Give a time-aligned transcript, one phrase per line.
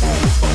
[0.00, 0.51] Hey, hey, hey.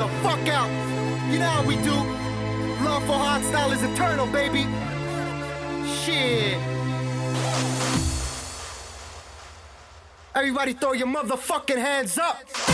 [0.00, 0.70] the fuck out.
[1.30, 1.92] You know how we do.
[2.82, 4.64] Love for hardstyle is eternal, baby.
[6.00, 6.58] Shit.
[10.34, 12.69] Everybody throw your motherfucking hands up.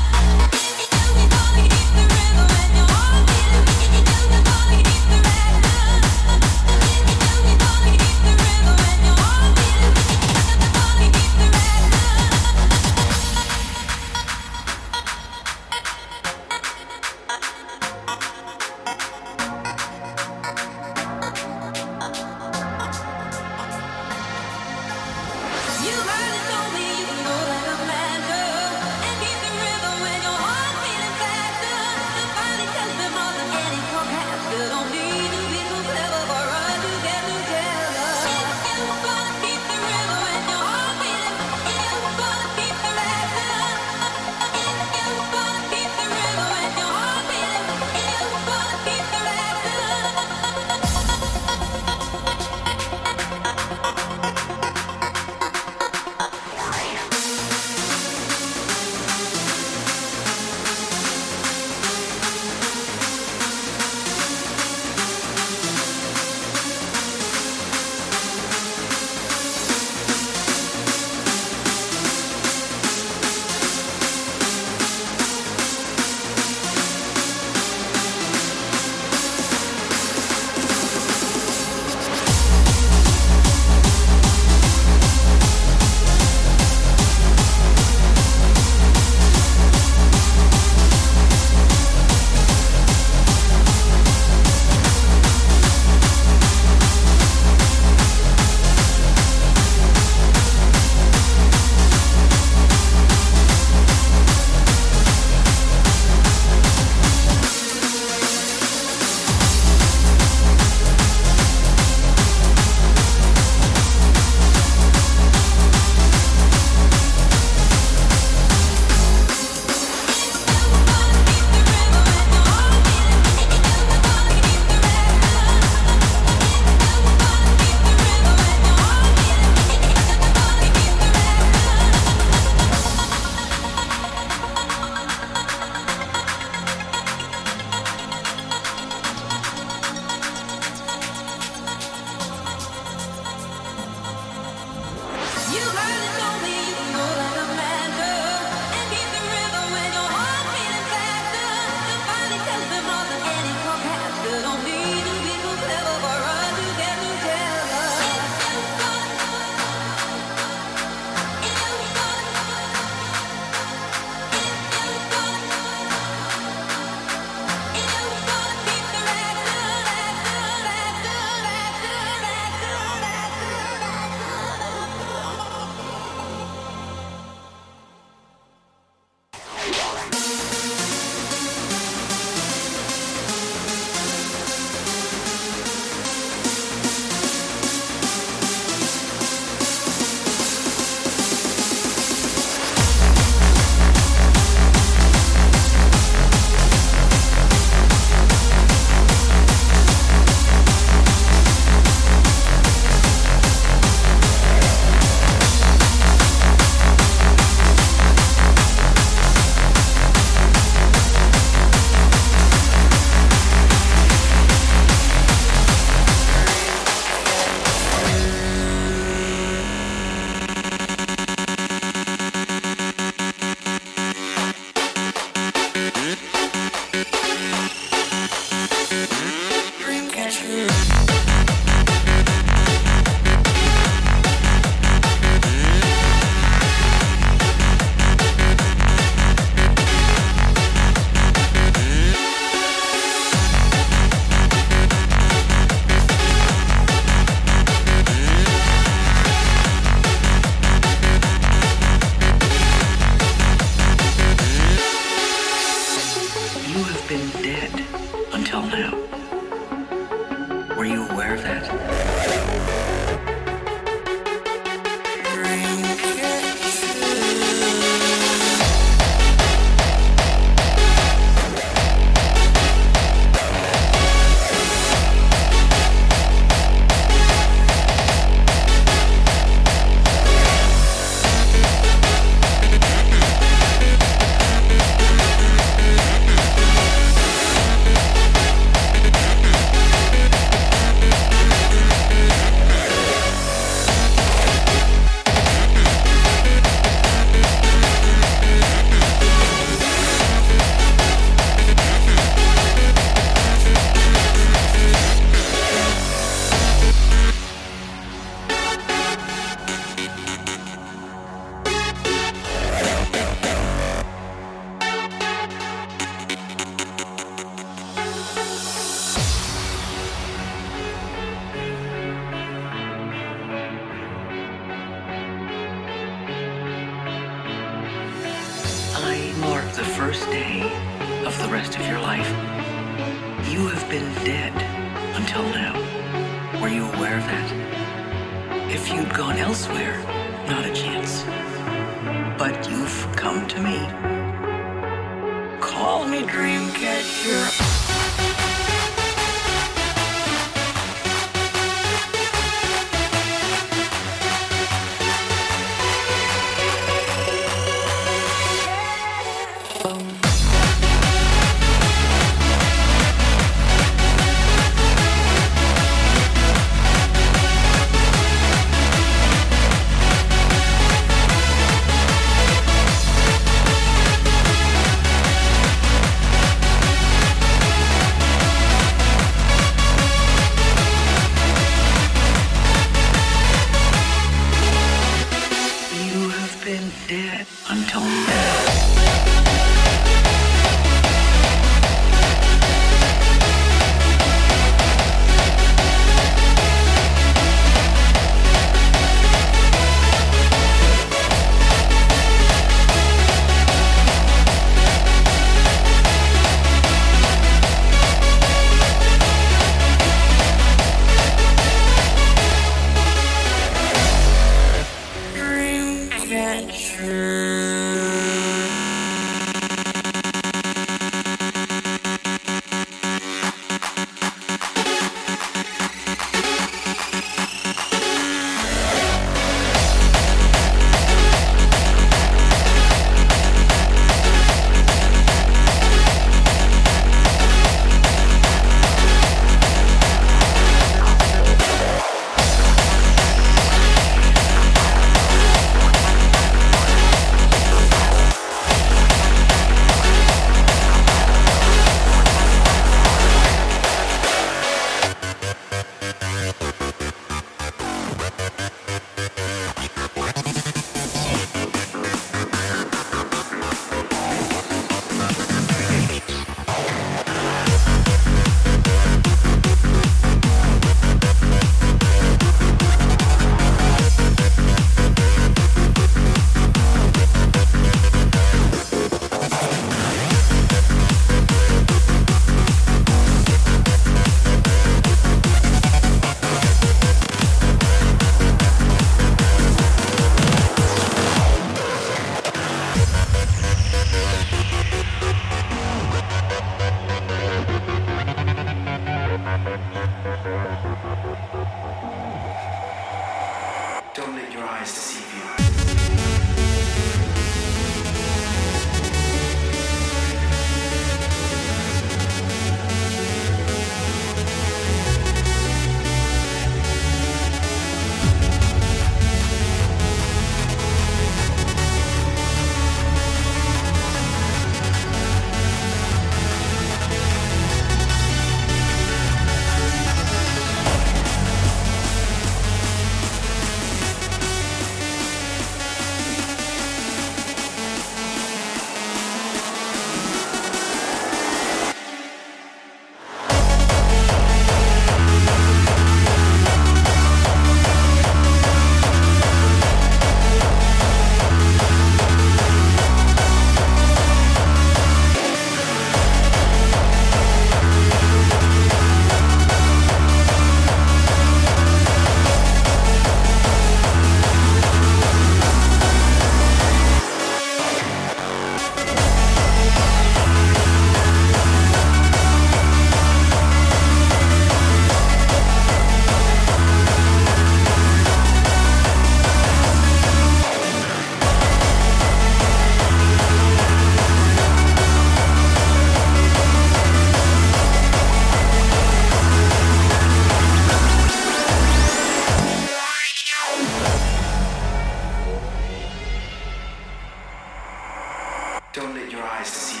[599.51, 600.00] eyes to see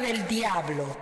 [0.00, 0.96] del diablo.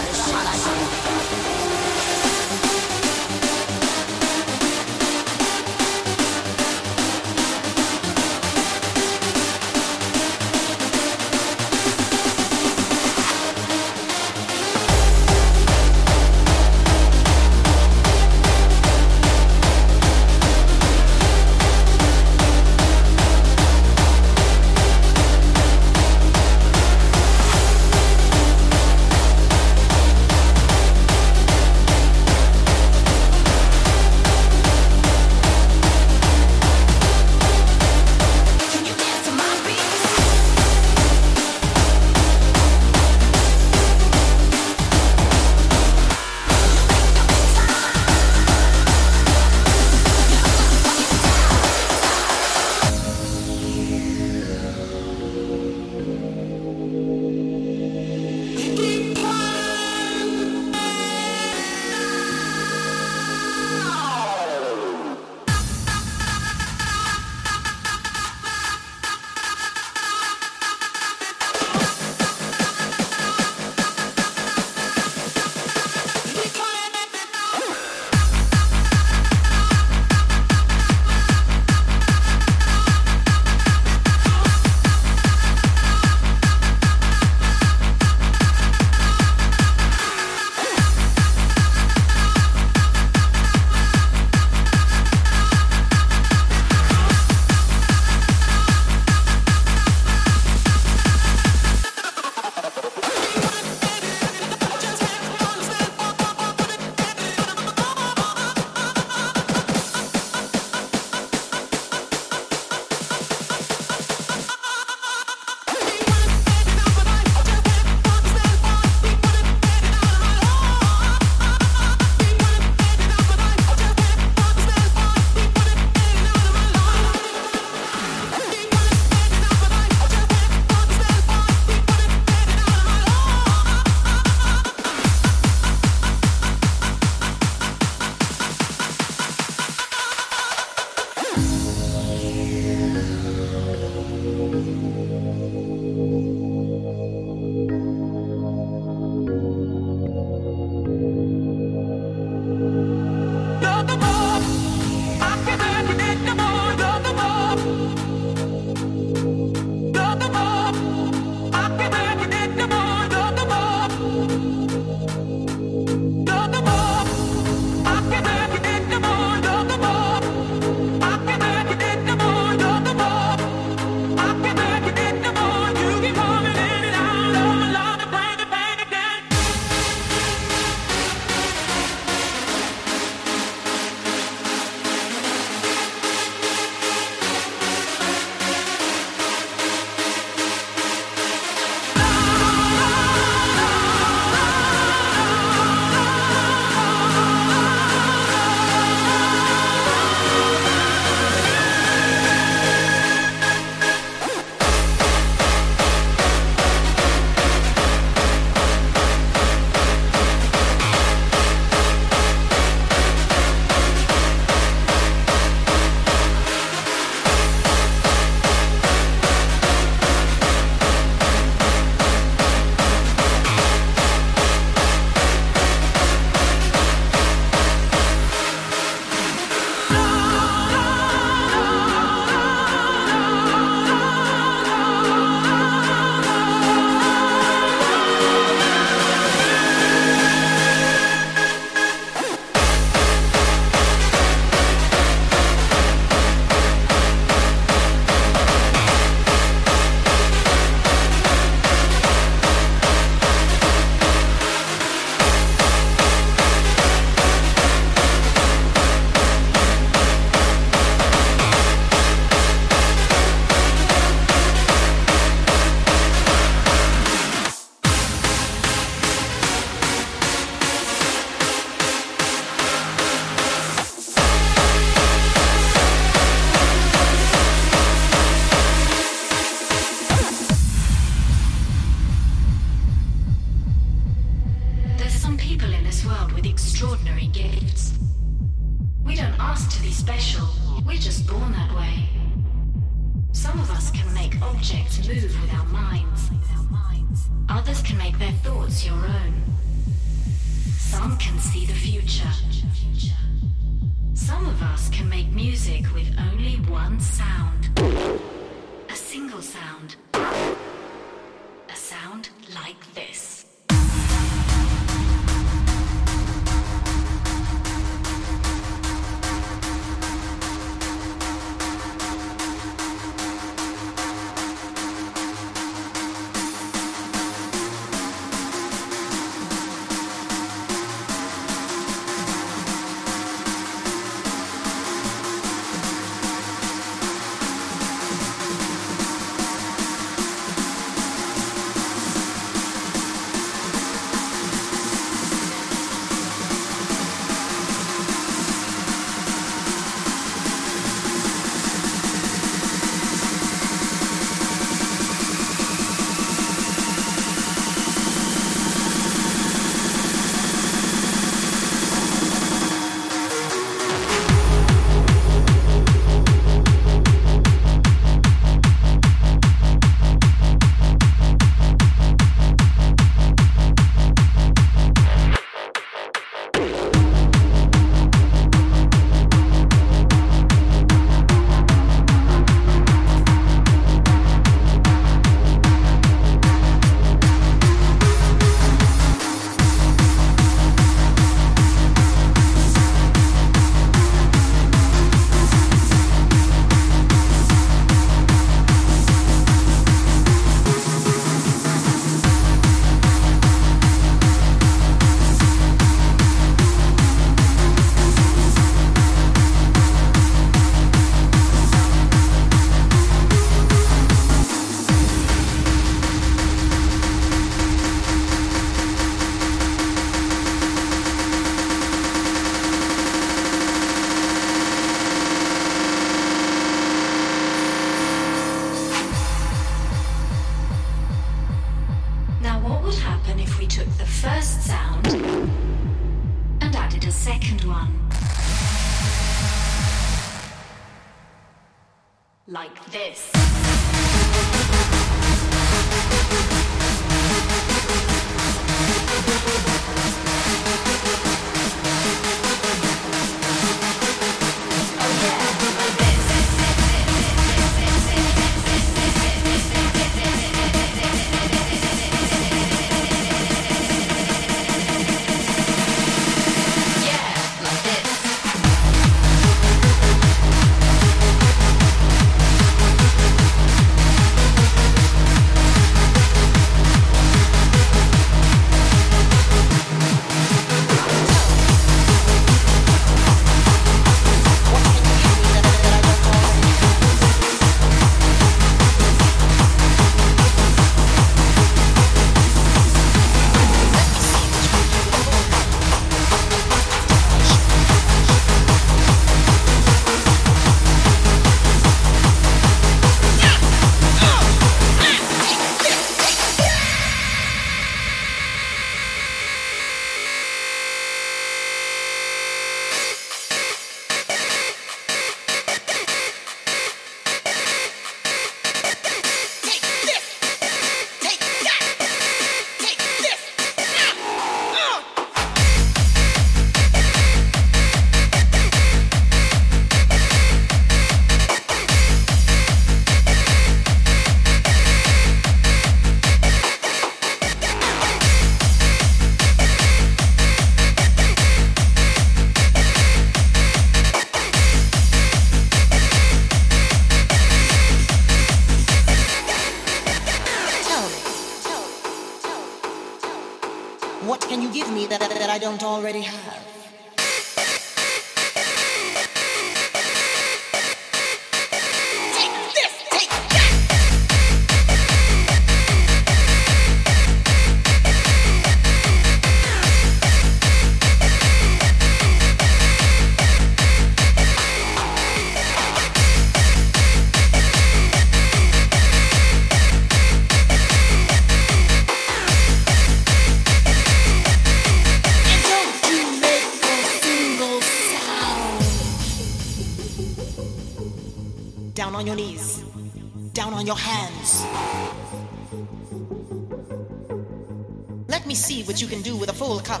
[598.48, 600.00] Me see what you can do with a full cup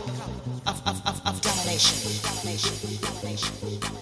[0.66, 2.22] of, of, of, of domination.
[2.22, 3.97] Domination, domination, domination.